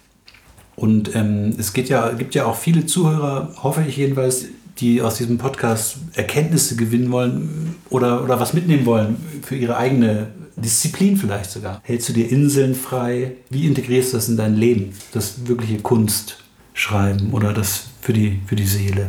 [0.83, 4.47] Und ähm, es geht ja, gibt ja auch viele Zuhörer, hoffe ich jedenfalls,
[4.79, 10.33] die aus diesem Podcast Erkenntnisse gewinnen wollen oder, oder was mitnehmen wollen für ihre eigene
[10.57, 11.81] Disziplin vielleicht sogar.
[11.85, 13.37] Hältst du dir Inseln frei?
[13.49, 14.93] Wie integrierst du das in dein Leben?
[15.13, 19.07] Das wirkliche Kunstschreiben oder das für die, für die Seele?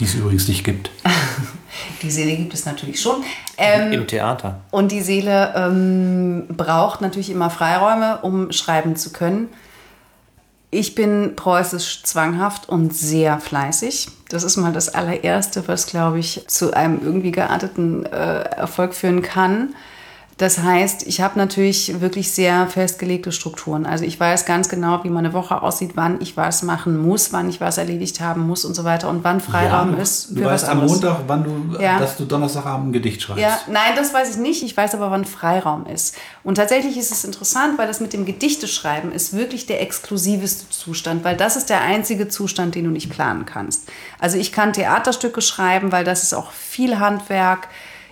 [0.00, 0.90] Die es übrigens nicht gibt.
[2.02, 3.24] Die Seele gibt es natürlich schon.
[3.56, 4.60] Ähm, Im Theater.
[4.70, 9.48] Und die Seele ähm, braucht natürlich immer Freiräume, um schreiben zu können.
[10.74, 14.08] Ich bin preußisch zwanghaft und sehr fleißig.
[14.28, 19.22] Das ist mal das allererste, was, glaube ich, zu einem irgendwie gearteten äh, Erfolg führen
[19.22, 19.76] kann.
[20.36, 23.86] Das heißt, ich habe natürlich wirklich sehr festgelegte Strukturen.
[23.86, 27.48] Also ich weiß ganz genau, wie meine Woche aussieht, wann ich was machen muss, wann
[27.48, 30.26] ich was erledigt haben muss und so weiter und wann Freiraum ja, ist.
[30.26, 32.00] Für du weißt am Montag, wann du, ja.
[32.00, 33.42] dass du Donnerstagabend ein Gedicht schreibst.
[33.42, 34.64] Ja, nein, das weiß ich nicht.
[34.64, 36.16] Ich weiß aber, wann Freiraum ist.
[36.42, 41.22] Und tatsächlich ist es interessant, weil das mit dem Gedichteschreiben ist wirklich der exklusiveste Zustand,
[41.24, 43.88] weil das ist der einzige Zustand, den du nicht planen kannst.
[44.18, 47.68] Also ich kann Theaterstücke schreiben, weil das ist auch viel Handwerk.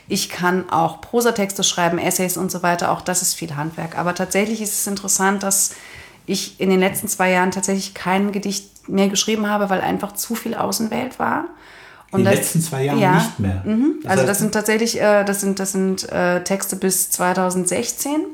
[0.08, 2.90] Ich kann auch Prosatexte schreiben, Essays und so weiter.
[2.90, 3.96] Auch das ist viel Handwerk.
[3.96, 5.74] Aber tatsächlich ist es interessant, dass
[6.26, 10.34] ich in den letzten zwei Jahren tatsächlich kein Gedicht mehr geschrieben habe, weil einfach zu
[10.34, 11.46] viel Außenwelt war.
[12.10, 13.62] Und in den letzten zwei Jahren ja, nicht mehr.
[13.64, 14.00] Mhm.
[14.02, 18.26] Das also das sind tatsächlich, äh, das sind, das sind äh, Texte bis 2016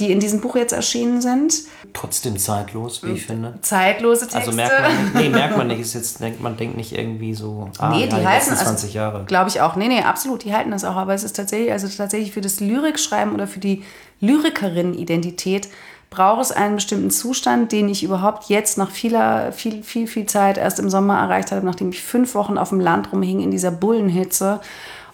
[0.00, 1.54] die in diesem Buch jetzt erschienen sind.
[1.92, 3.54] Trotzdem zeitlos, wie ich finde.
[3.60, 4.38] Zeitlose Texte.
[4.38, 5.80] Also merkt man, nee, merkt man nicht.
[5.84, 8.68] Ist jetzt, denkt, man denkt nicht irgendwie so, ah, nee, die, die halten, letzten 20
[8.68, 9.24] also, Jahre.
[9.26, 9.76] Glaube ich auch.
[9.76, 10.96] Nee, nee, absolut, die halten das auch.
[10.96, 13.84] Aber es ist tatsächlich, also tatsächlich für das Lyrikschreiben oder für die
[14.20, 15.68] Lyrikerin-Identität
[16.10, 20.58] braucht es einen bestimmten Zustand, den ich überhaupt jetzt nach vieler, viel, viel, viel Zeit
[20.58, 23.70] erst im Sommer erreicht habe, nachdem ich fünf Wochen auf dem Land rumhing in dieser
[23.70, 24.60] Bullenhitze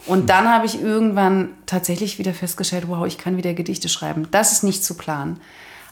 [0.07, 4.29] und dann habe ich irgendwann tatsächlich wieder festgestellt, wow, ich kann wieder Gedichte schreiben.
[4.31, 5.41] Das ist nicht zu planen.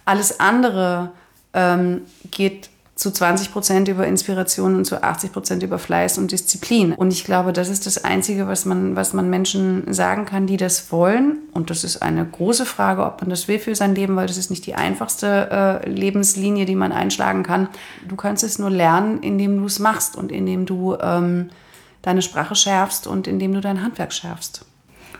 [0.04, 1.12] Alles andere
[1.52, 6.92] ähm, geht zu 20 Prozent über Inspiration und zu 80 Prozent über Fleiß und Disziplin.
[6.92, 10.56] Und ich glaube, das ist das Einzige, was man, was man Menschen sagen kann, die
[10.56, 11.38] das wollen.
[11.52, 14.36] Und das ist eine große Frage, ob man das will für sein Leben, weil das
[14.36, 17.68] ist nicht die einfachste äh, Lebenslinie, die man einschlagen kann.
[18.08, 21.50] Du kannst es nur lernen, indem du es machst und indem du ähm,
[22.02, 24.64] deine Sprache schärfst und indem du dein Handwerk schärfst.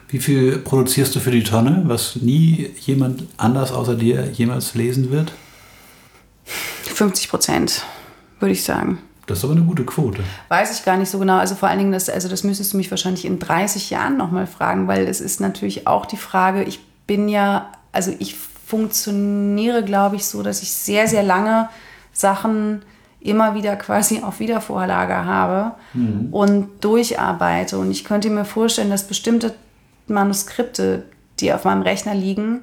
[0.08, 5.10] Wie viel produzierst du für die Tonne, was nie jemand anders außer dir jemals lesen
[5.10, 5.32] wird?
[6.44, 7.84] 50 Prozent,
[8.40, 8.98] würde ich sagen.
[9.26, 10.22] Das ist aber eine gute Quote.
[10.48, 11.36] Weiß ich gar nicht so genau.
[11.36, 14.46] Also vor allen Dingen, das, also das müsstest du mich wahrscheinlich in 30 Jahren nochmal
[14.46, 20.16] fragen, weil es ist natürlich auch die Frage, ich bin ja, also ich funktioniere, glaube
[20.16, 21.68] ich, so, dass ich sehr, sehr lange
[22.14, 22.82] Sachen
[23.20, 26.28] immer wieder quasi auf Wiedervorlage habe mhm.
[26.30, 27.78] und durcharbeite.
[27.78, 29.54] Und ich könnte mir vorstellen, dass bestimmte
[30.06, 31.04] Manuskripte,
[31.40, 32.60] die auf meinem Rechner liegen,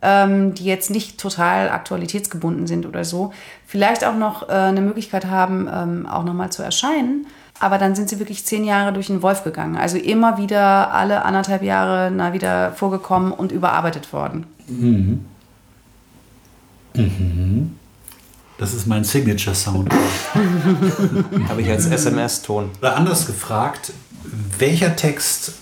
[0.00, 3.32] ähm, die jetzt nicht total aktualitätsgebunden sind oder so,
[3.66, 7.26] vielleicht auch noch äh, eine Möglichkeit haben, ähm, auch nochmal zu erscheinen.
[7.60, 9.76] Aber dann sind sie wirklich zehn Jahre durch den Wolf gegangen.
[9.76, 14.46] Also immer wieder alle anderthalb Jahre na, wieder vorgekommen und überarbeitet worden.
[14.68, 15.24] Mhm.
[16.94, 17.77] Mhm.
[18.58, 19.88] Das ist mein Signature-Sound.
[21.48, 22.70] Habe ich als SMS-Ton.
[22.80, 23.92] Oder anders gefragt,
[24.58, 25.52] welcher Text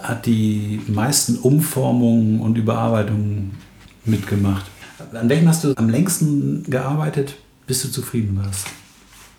[0.00, 3.58] hat die meisten Umformungen und Überarbeitungen
[4.04, 4.66] mitgemacht?
[5.12, 7.34] An welchem hast du am längsten gearbeitet,
[7.66, 8.66] bis du zufrieden warst?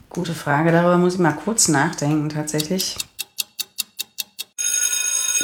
[0.10, 2.98] Gute Frage, darüber muss ich mal kurz nachdenken tatsächlich.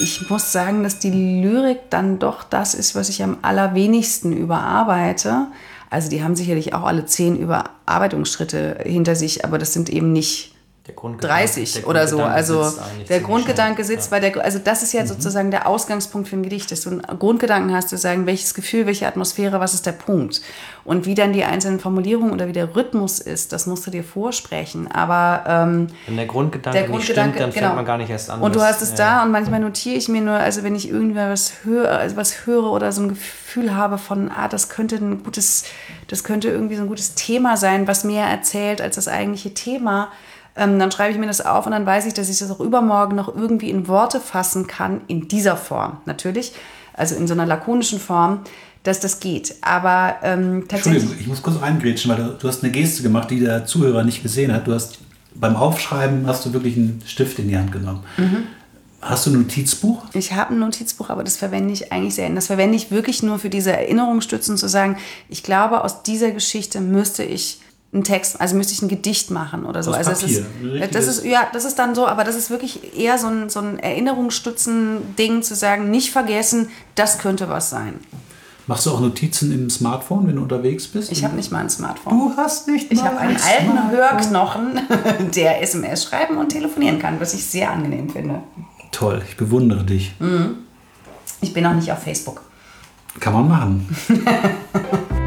[0.01, 5.47] Ich muss sagen, dass die Lyrik dann doch das ist, was ich am allerwenigsten überarbeite.
[5.91, 10.50] Also die haben sicherlich auch alle zehn Überarbeitungsschritte hinter sich, aber das sind eben nicht
[10.83, 12.23] 30 der oder so.
[12.23, 12.73] Also
[13.07, 16.71] der Grundgedanke sitzt bei der, also das ist ja sozusagen der Ausgangspunkt für ein Gedicht,
[16.71, 20.41] dass du einen Grundgedanken hast, zu sagen, welches Gefühl, welche Atmosphäre, was ist der Punkt.
[20.83, 24.03] Und wie dann die einzelnen Formulierungen oder wie der Rhythmus ist, das musst du dir
[24.03, 24.91] vorsprechen.
[24.91, 27.65] Aber ähm, Wenn der Grundgedanke, der nicht Grundgedanke, stimmt, dann genau.
[27.67, 28.41] fängt man gar nicht erst an.
[28.41, 28.95] Und du hast es ja.
[28.95, 32.47] da und manchmal notiere ich mir nur, also wenn ich irgendwie was höre, also was
[32.47, 35.65] höre oder so ein Gefühl habe von, ah, das könnte ein gutes,
[36.07, 40.11] das könnte irgendwie so ein gutes Thema sein, was mehr erzählt als das eigentliche Thema,
[40.55, 42.59] ähm, dann schreibe ich mir das auf und dann weiß ich, dass ich das auch
[42.59, 46.53] übermorgen noch irgendwie in Worte fassen kann, in dieser Form natürlich,
[46.93, 48.41] also in so einer lakonischen Form,
[48.83, 49.55] dass das geht.
[49.61, 51.03] Aber ähm, tatsächlich.
[51.03, 54.03] Entschuldigung, ich muss kurz reingrätschen, weil du, du hast eine Geste gemacht, die der Zuhörer
[54.03, 54.67] nicht gesehen hat.
[54.67, 54.99] Du hast
[55.33, 58.03] beim Aufschreiben hast du wirklich einen Stift in die Hand genommen.
[59.01, 60.03] Hast du ein Notizbuch?
[60.13, 62.35] Ich habe ein Notizbuch, aber das verwende ich eigentlich selten.
[62.35, 66.81] Das verwende ich wirklich nur für diese Erinnerungsstützen, zu sagen, ich glaube, aus dieser Geschichte
[66.81, 67.59] müsste ich
[67.93, 69.91] einen Text, also müsste ich ein Gedicht machen oder so.
[69.91, 72.35] Aus also Papier, ist, ein richtiges- das ist, ja, das ist dann so, aber das
[72.35, 77.69] ist wirklich eher so ein, so ein Erinnerungsstützen-Ding, zu sagen, nicht vergessen, das könnte was
[77.69, 77.95] sein.
[78.67, 81.11] Machst du auch Notizen im Smartphone, wenn du unterwegs bist?
[81.11, 82.13] Ich habe nicht mal ein Smartphone.
[82.17, 83.91] Du hast nicht Ich mal habe einen ein alten Smartphone.
[83.91, 88.41] Hörknochen, der SMS schreiben und telefonieren kann, was ich sehr angenehm finde.
[88.91, 90.13] Toll, ich bewundere dich.
[91.41, 92.41] Ich bin auch nicht auf Facebook.
[93.19, 93.95] Kann man machen.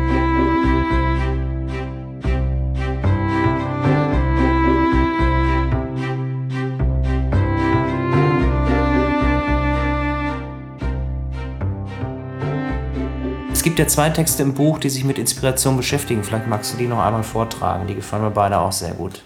[13.64, 16.22] gibt ja zwei Texte im Buch, die sich mit Inspiration beschäftigen.
[16.22, 17.88] Vielleicht magst du die noch einmal vortragen.
[17.88, 19.24] Die gefallen mir beide auch sehr gut.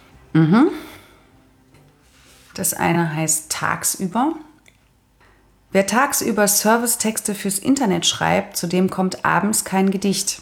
[2.55, 4.33] Das eine heißt Tagsüber.
[5.73, 10.41] Wer tagsüber Servicetexte fürs Internet schreibt, zu dem kommt abends kein Gedicht.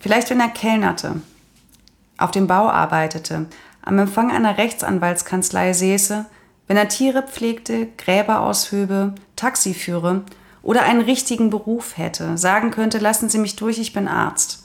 [0.00, 1.20] Vielleicht wenn er kellnerte,
[2.16, 3.46] auf dem Bau arbeitete,
[3.82, 6.24] am Empfang einer Rechtsanwaltskanzlei säße,
[6.66, 10.24] wenn er Tiere pflegte, Gräber aushöbe, Taxi führe
[10.62, 14.64] oder einen richtigen Beruf hätte, sagen könnte, lassen Sie mich durch, ich bin Arzt.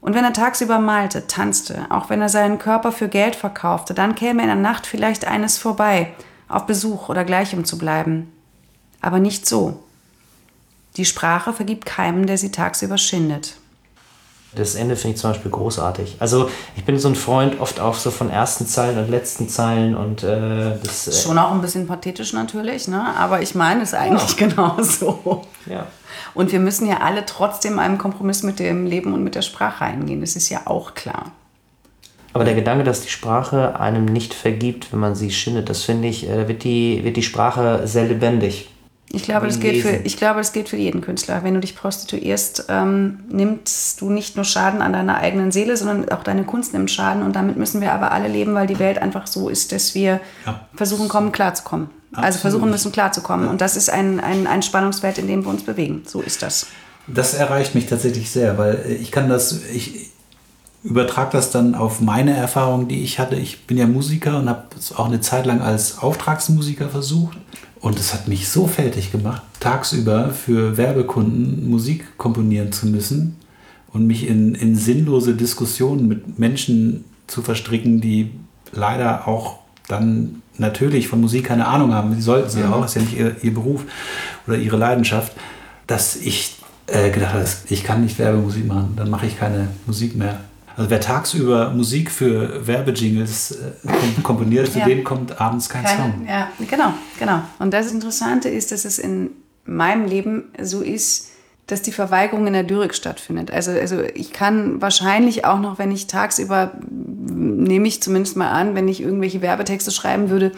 [0.00, 4.14] Und wenn er tagsüber malte, tanzte, auch wenn er seinen Körper für Geld verkaufte, dann
[4.14, 6.12] käme in der Nacht vielleicht eines vorbei,
[6.48, 8.32] auf Besuch oder gleich um zu bleiben.
[9.00, 9.82] Aber nicht so.
[10.96, 13.56] Die Sprache vergibt keinem, der sie tagsüber schindet.
[14.56, 16.16] Das Ende finde ich zum Beispiel großartig.
[16.18, 19.94] Also ich bin so ein Freund oft auch so von ersten Zeilen und letzten Zeilen
[19.94, 21.06] und äh, das...
[21.06, 23.14] Äh, Schon auch ein bisschen pathetisch natürlich, ne?
[23.18, 25.42] aber ich meine es eigentlich genauso.
[25.66, 25.86] ja.
[26.34, 29.84] Und wir müssen ja alle trotzdem einen Kompromiss mit dem Leben und mit der Sprache
[29.84, 30.20] eingehen.
[30.20, 31.32] Das ist ja auch klar.
[32.32, 36.08] Aber der Gedanke, dass die Sprache einem nicht vergibt, wenn man sie schindet, das finde
[36.08, 38.68] ich, äh, wird, die, wird die Sprache sehr lebendig.
[39.12, 41.42] Ich glaube, das gilt für, ich glaube, das gilt für jeden Künstler.
[41.44, 46.08] Wenn du dich prostituierst, ähm, nimmst du nicht nur Schaden an deiner eigenen Seele, sondern
[46.10, 47.22] auch deine Kunst nimmt Schaden.
[47.22, 50.20] Und damit müssen wir aber alle leben, weil die Welt einfach so ist, dass wir
[50.44, 50.66] Ja.
[50.74, 51.88] versuchen, kommen, klarzukommen.
[52.12, 52.40] Also Absolut.
[52.40, 53.48] versuchen müssen, klarzukommen.
[53.48, 56.02] Und das ist ein, ein, ein Spannungsfeld, in dem wir uns bewegen.
[56.06, 56.66] So ist das.
[57.06, 60.10] Das erreicht mich tatsächlich sehr, weil äh, ich kann das, ich
[60.82, 63.36] übertrage das dann auf meine Erfahrung, die ich hatte.
[63.36, 67.36] Ich bin ja Musiker und habe es auch eine Zeit lang als Auftragsmusiker versucht.
[67.80, 73.36] Und es hat mich so fertig gemacht, tagsüber für Werbekunden Musik komponieren zu müssen
[73.92, 78.30] und mich in, in sinnlose Diskussionen mit Menschen zu verstricken, die
[78.72, 79.58] leider auch
[79.88, 82.14] dann natürlich von Musik keine Ahnung haben.
[82.14, 83.84] Sie sollten sie auch, ist ja nicht ihr, ihr Beruf
[84.46, 85.32] oder ihre Leidenschaft,
[85.86, 90.16] dass ich äh, gedacht habe, ich kann nicht Werbemusik machen, dann mache ich keine Musik
[90.16, 90.40] mehr.
[90.76, 94.84] Also wer tagsüber Musik für Werbejingles äh, kom- komponiert, für Ja.
[94.86, 96.26] den kommt abends kein Song.
[96.28, 97.40] ja, genau, genau.
[97.58, 99.30] Und das Interessante ist, dass es in
[99.64, 101.30] meinem Leben so ist,
[101.66, 103.50] dass die Verweigerung in der Lyrik stattfindet.
[103.50, 108.74] Also, also ich kann wahrscheinlich auch noch, wenn ich tagsüber, nehme ich zumindest mal an,
[108.76, 110.52] wenn ich irgendwelche Werbetexte schreiben würde,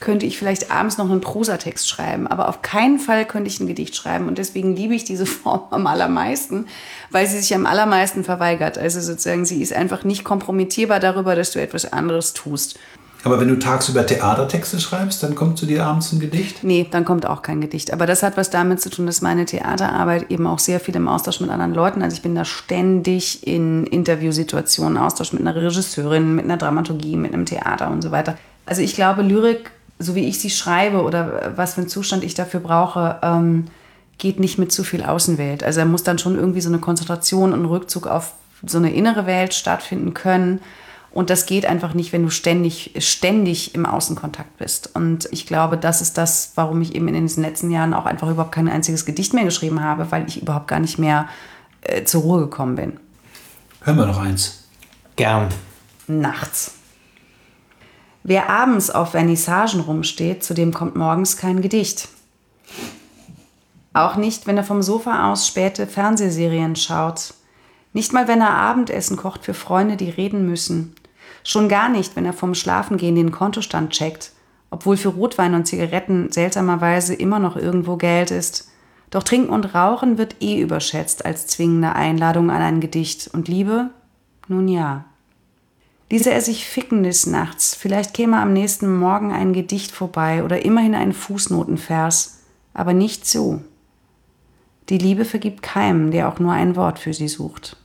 [0.00, 2.26] könnte ich vielleicht abends noch einen Prosatext schreiben.
[2.26, 4.28] Aber auf keinen Fall könnte ich ein Gedicht schreiben.
[4.28, 6.66] Und deswegen liebe ich diese Form am allermeisten,
[7.10, 8.78] weil sie sich am allermeisten verweigert.
[8.78, 12.78] Also sozusagen, sie ist einfach nicht kompromittierbar darüber, dass du etwas anderes tust.
[13.24, 16.62] Aber wenn du tagsüber Theatertexte schreibst, dann kommt zu dir abends ein Gedicht.
[16.62, 17.90] Nee, dann kommt auch kein Gedicht.
[17.90, 21.08] Aber das hat was damit zu tun, dass meine Theaterarbeit eben auch sehr viel im
[21.08, 26.34] Austausch mit anderen Leuten, also ich bin da ständig in Interviewsituationen, Austausch mit einer Regisseurin,
[26.34, 28.36] mit einer Dramaturgie, mit einem Theater und so weiter.
[28.66, 32.34] Also ich glaube, Lyrik, so wie ich sie schreibe oder was für einen Zustand ich
[32.34, 33.66] dafür brauche, ähm,
[34.18, 35.64] geht nicht mit zu viel Außenwelt.
[35.64, 39.26] Also da muss dann schon irgendwie so eine Konzentration und Rückzug auf so eine innere
[39.26, 40.60] Welt stattfinden können.
[41.10, 44.90] Und das geht einfach nicht, wenn du ständig, ständig im Außenkontakt bist.
[44.94, 48.28] Und ich glaube, das ist das, warum ich eben in diesen letzten Jahren auch einfach
[48.28, 51.28] überhaupt kein einziges Gedicht mehr geschrieben habe, weil ich überhaupt gar nicht mehr
[51.82, 52.98] äh, zur Ruhe gekommen bin.
[53.82, 54.64] Hören wir noch eins.
[55.14, 55.48] Gern.
[56.08, 56.74] Nachts.
[58.26, 62.08] Wer abends auf Vernissagen rumsteht, zu dem kommt morgens kein Gedicht.
[63.92, 67.34] Auch nicht, wenn er vom Sofa aus späte Fernsehserien schaut.
[67.92, 70.94] Nicht mal, wenn er Abendessen kocht für Freunde, die reden müssen.
[71.44, 74.32] Schon gar nicht, wenn er vom Schlafengehen den Kontostand checkt,
[74.70, 78.70] obwohl für Rotwein und Zigaretten seltsamerweise immer noch irgendwo Geld ist.
[79.10, 83.28] Doch Trinken und Rauchen wird eh überschätzt als zwingende Einladung an ein Gedicht.
[83.34, 83.90] Und Liebe?
[84.48, 85.04] Nun ja.
[86.14, 90.64] Ließe er sich ficken des Nachts, vielleicht käme am nächsten Morgen ein Gedicht vorbei oder
[90.64, 92.38] immerhin ein Fußnotenvers,
[92.72, 93.60] aber nicht so.
[94.90, 97.76] Die Liebe vergibt keinem, der auch nur ein Wort für sie sucht.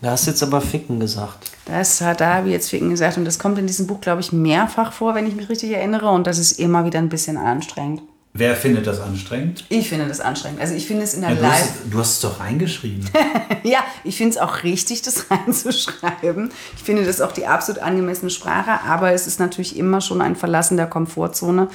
[0.00, 1.52] Da hast jetzt aber Ficken gesagt.
[1.66, 4.92] Das hat Davi jetzt Ficken gesagt und das kommt in diesem Buch, glaube ich, mehrfach
[4.92, 8.02] vor, wenn ich mich richtig erinnere und das ist immer wieder ein bisschen anstrengend.
[8.36, 9.64] Wer findet das anstrengend?
[9.68, 10.60] Ich finde das anstrengend.
[10.60, 11.52] Also ich finde es in der Ja, du, Live...
[11.52, 13.08] hast, du hast es doch reingeschrieben.
[13.62, 16.50] Ja, ich finde es auch richtig, das reinzuschreiben.
[16.76, 20.36] Ich finde das auch die absolut angemessene Sprache, aber es ist natürlich immer schon ein
[20.36, 21.68] Verlassen der Komfortzone,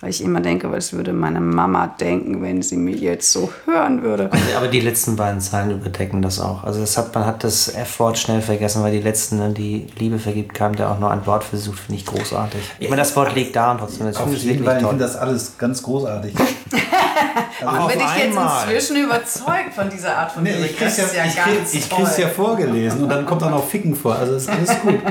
[0.00, 4.02] weil ich immer denke, was würde meine Mama denken, wenn sie mich jetzt so hören
[4.02, 4.30] würde.
[4.56, 6.64] Aber die letzten beiden Zeilen überdecken das auch.
[6.64, 10.18] Also das hat, man hat das F-Wort schnell vergessen, weil die letzten, ne, die Liebe
[10.18, 12.60] vergibt, kam der auch nur ein Wort versucht, finde ich großartig.
[12.78, 14.90] Ich meine, das Wort liegt da und trotzdem, ich jeden wirklich Fall, ich toll.
[14.90, 16.34] finde das alles ganz großartig.
[17.66, 20.72] Auf Bin ich jetzt inzwischen überzeugt von dieser Art von Nee, Lyrik?
[20.72, 23.66] ich krieg's ja, ist ich krieg, ich krieg's ja vorgelesen und dann kommt dann auch
[23.66, 24.16] Ficken vor.
[24.16, 24.94] Also ist alles gut.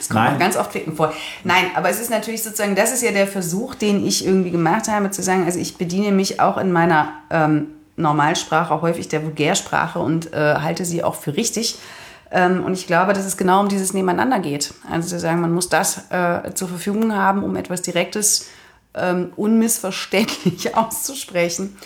[0.00, 1.12] Es kommt auch ganz oft Ficken vor.
[1.44, 4.88] Nein, aber es ist natürlich sozusagen, das ist ja der Versuch, den ich irgendwie gemacht
[4.88, 9.24] habe, zu sagen, also ich bediene mich auch in meiner ähm, Normalsprache, auch häufig der
[9.24, 11.78] Vulgärsprache und äh, halte sie auch für richtig.
[12.30, 14.74] Ähm, und ich glaube, dass es genau um dieses Nebeneinander geht.
[14.90, 18.48] Also zu sagen, man muss das äh, zur Verfügung haben, um etwas Direktes,
[18.94, 21.76] ähm, unmissverständlich auszusprechen.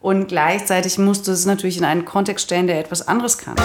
[0.00, 3.56] Und gleichzeitig musst du es natürlich in einen Kontext stellen, der etwas anderes kann.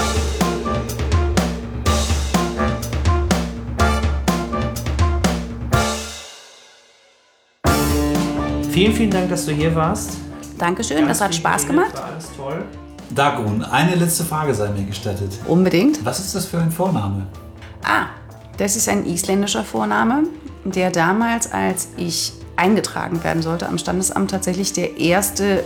[8.72, 10.18] Vielen, vielen Dank, dass du hier warst.
[10.58, 11.94] Dankeschön, das hat Spaß gemacht.
[11.94, 12.66] War alles toll.
[13.14, 15.34] Dagrun, eine letzte Frage sei mir gestattet.
[15.46, 16.04] Unbedingt.
[16.06, 17.28] Was ist das für ein Vorname?
[17.84, 18.06] Ah,
[18.58, 20.24] das ist ein isländischer Vorname,
[20.64, 25.64] der damals, als ich eingetragen werden sollte am Standesamt, tatsächlich der erste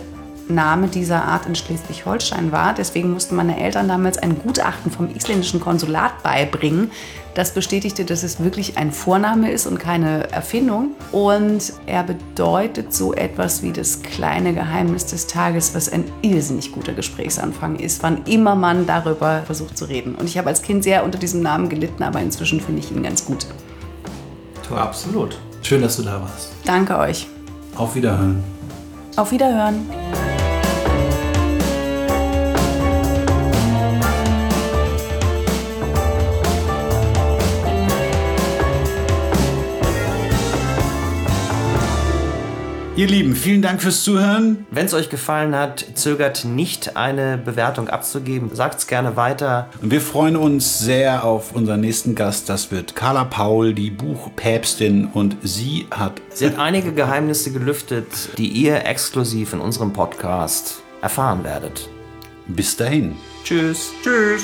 [0.47, 2.73] Name dieser Art in Schleswig-Holstein war.
[2.73, 6.91] Deswegen mussten meine Eltern damals ein Gutachten vom isländischen Konsulat beibringen,
[7.33, 10.91] das bestätigte, dass es wirklich ein Vorname ist und keine Erfindung.
[11.11, 16.93] Und er bedeutet so etwas wie das kleine Geheimnis des Tages, was ein irrsinnig guter
[16.93, 20.15] Gesprächsanfang ist, wann immer man darüber versucht zu reden.
[20.15, 23.03] Und ich habe als Kind sehr unter diesem Namen gelitten, aber inzwischen finde ich ihn
[23.03, 23.45] ganz gut.
[24.73, 25.37] Absolut.
[25.65, 26.51] Schön, dass du da warst.
[26.63, 27.25] Danke euch.
[27.75, 28.43] Auf Wiederhören.
[29.15, 29.89] Auf Wiederhören.
[42.97, 44.65] Ihr Lieben, vielen Dank fürs Zuhören.
[44.71, 48.51] Wenn es euch gefallen hat, zögert nicht, eine Bewertung abzugeben.
[48.55, 49.69] Sagt es gerne weiter.
[49.81, 52.47] Und wir freuen uns sehr auf unseren nächsten Gast.
[52.47, 55.10] Das wird Carla Paul, die Buchpäpstin.
[55.13, 61.43] Und sie hat Sie hat einige Geheimnisse gelüftet, die ihr exklusiv in unserem Podcast erfahren
[61.43, 61.89] werdet.
[62.47, 63.17] bis dahin.
[63.43, 63.91] Tschüss.
[64.03, 64.43] Tschüss.